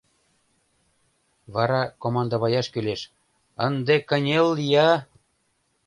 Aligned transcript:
Вара 1.53 1.81
командоваяш 2.01 2.67
кӱлеш: 2.73 3.01
«Ынде 3.67 3.95
кынел-я!» 4.09 4.89